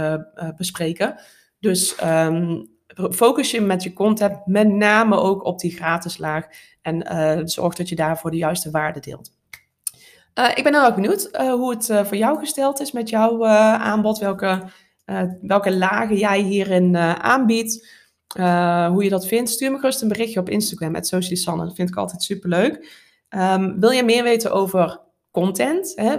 bespreken. 0.57 1.15
Dus 1.59 2.03
um, 2.03 2.69
focus 3.11 3.51
je 3.51 3.61
met 3.61 3.83
je 3.83 3.93
content 3.93 4.45
met 4.45 4.67
name 4.67 5.15
ook 5.15 5.45
op 5.45 5.59
die 5.59 5.71
gratis 5.71 6.17
laag 6.17 6.47
en 6.81 7.49
zorg 7.49 7.75
dat 7.75 7.89
je 7.89 7.95
daarvoor 7.95 8.31
de 8.31 8.37
juiste 8.37 8.71
waarde 8.71 8.99
deelt. 8.99 9.31
Uh, 10.39 10.49
ik 10.55 10.63
ben 10.63 10.73
heel 10.73 10.85
erg 10.85 10.95
benieuwd 10.95 11.29
uh, 11.31 11.53
hoe 11.53 11.71
het 11.71 11.89
uh, 11.89 12.05
voor 12.05 12.17
jou 12.17 12.39
gesteld 12.39 12.79
is 12.79 12.91
met 12.91 13.09
jouw 13.09 13.45
aanbod. 13.45 14.19
Welke, 14.19 14.63
welke 15.41 15.75
lagen 15.75 16.17
jij 16.17 16.41
hierin 16.41 16.97
aanbiedt. 16.97 17.87
hoe 18.87 19.03
je 19.03 19.09
dat 19.09 19.27
vindt. 19.27 19.49
Stuur 19.49 19.71
me 19.71 19.79
gerust 19.79 20.01
een 20.01 20.07
berichtje 20.07 20.39
op 20.39 20.49
Instagram. 20.49 20.91
Met 20.91 21.07
Socialisanne. 21.07 21.65
Dat 21.65 21.75
vind 21.75 21.89
ik 21.89 21.95
altijd 21.95 22.23
superleuk. 22.23 23.01
Um, 23.29 23.79
wil 23.79 23.89
je 23.89 24.03
meer 24.03 24.23
weten 24.23 24.51
over 24.51 24.99
content? 25.31 25.91
Hè? 25.95 26.17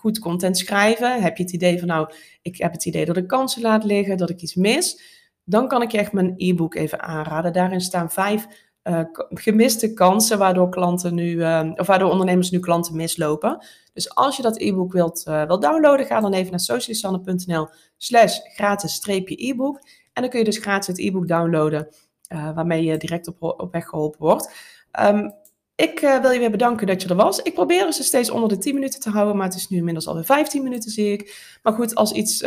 goed 0.00 0.18
content 0.18 0.58
schrijven. 0.58 1.22
Heb 1.22 1.36
je 1.36 1.42
het 1.42 1.52
idee 1.52 1.78
van 1.78 1.88
nou, 1.88 2.12
ik 2.42 2.56
heb 2.56 2.72
het 2.72 2.84
idee 2.84 3.04
dat 3.04 3.16
ik 3.16 3.26
kansen 3.26 3.62
laat 3.62 3.84
liggen. 3.84 4.16
Dat 4.16 4.30
ik 4.30 4.40
iets 4.40 4.54
mis. 4.54 5.00
Dan 5.44 5.68
kan 5.68 5.82
ik 5.82 5.90
je 5.90 5.98
echt 5.98 6.12
mijn 6.12 6.34
e-book 6.36 6.74
even 6.74 7.00
aanraden. 7.00 7.52
Daarin 7.52 7.80
staan 7.80 8.10
vijf 8.10 8.46
uh, 8.84 9.00
gemiste 9.28 9.92
kansen 9.92 10.38
waardoor 10.38 10.68
klanten 10.68 11.14
nu, 11.14 11.30
uh, 11.30 11.70
of 11.74 11.86
waardoor 11.86 12.10
ondernemers 12.10 12.50
nu 12.50 12.58
klanten 12.58 12.96
mislopen. 12.96 13.66
Dus 13.92 14.14
als 14.14 14.36
je 14.36 14.42
dat 14.42 14.60
e-book 14.60 14.92
wilt, 14.92 15.24
uh, 15.28 15.46
wilt 15.46 15.62
downloaden, 15.62 16.06
ga 16.06 16.20
dan 16.20 16.32
even 16.32 16.50
naar 16.50 16.60
socialisanne.nl 16.60 17.68
slash 17.96 18.38
gratis 18.54 19.06
e-book. 19.24 19.80
En 20.12 20.22
dan 20.22 20.30
kun 20.30 20.38
je 20.38 20.44
dus 20.44 20.58
gratis 20.58 20.86
het 20.86 20.98
e-book 20.98 21.28
downloaden, 21.28 21.88
waarmee 22.28 22.84
je 22.84 22.96
direct 22.96 23.38
op, 23.38 23.68
weg 23.70 23.86
geholpen 23.86 24.20
wordt. 24.20 24.52
Um, 25.00 25.32
ik 25.76 26.00
wil 26.00 26.30
je 26.30 26.38
weer 26.38 26.50
bedanken 26.50 26.86
dat 26.86 27.02
je 27.02 27.08
er 27.08 27.14
was. 27.14 27.42
Ik 27.42 27.54
probeer 27.54 27.92
ze 27.92 28.02
steeds 28.02 28.30
onder 28.30 28.48
de 28.48 28.58
10 28.58 28.74
minuten 28.74 29.00
te 29.00 29.10
houden, 29.10 29.36
maar 29.36 29.46
het 29.46 29.56
is 29.56 29.68
nu 29.68 29.76
inmiddels 29.76 30.06
alweer 30.06 30.24
15 30.24 30.62
minuten, 30.62 30.90
zie 30.90 31.12
ik. 31.12 31.58
Maar 31.62 31.72
goed, 31.72 31.94
als 31.94 32.12
iets 32.12 32.40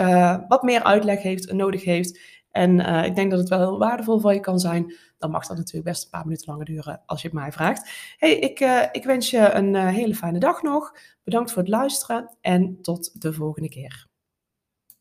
wat 0.47 0.63
meer 0.63 0.83
uitleg 0.83 1.21
heeft, 1.21 1.51
nodig 1.51 1.83
heeft, 1.83 2.19
en 2.53 2.79
uh, 2.79 3.05
ik 3.05 3.15
denk 3.15 3.31
dat 3.31 3.39
het 3.39 3.49
wel 3.49 3.59
heel 3.59 3.77
waardevol 3.77 4.19
voor 4.19 4.33
je 4.33 4.39
kan 4.39 4.59
zijn, 4.59 4.93
dan 5.17 5.31
mag 5.31 5.47
dat 5.47 5.57
natuurlijk 5.57 5.85
best 5.85 6.03
een 6.03 6.09
paar 6.09 6.23
minuten 6.23 6.51
langer 6.51 6.65
duren 6.65 7.01
als 7.05 7.21
je 7.21 7.27
het 7.27 7.37
mij 7.37 7.51
vraagt. 7.51 7.91
Hey, 8.17 8.39
ik, 8.39 8.59
ik 8.91 9.03
wens 9.03 9.29
je 9.29 9.51
een 9.51 9.75
hele 9.75 10.15
fijne 10.15 10.39
dag 10.39 10.61
nog. 10.61 10.95
Bedankt 11.23 11.51
voor 11.51 11.61
het 11.61 11.71
luisteren 11.71 12.37
en 12.41 12.81
tot 12.81 13.21
de 13.21 13.33
volgende 13.33 13.69
keer. 13.69 14.11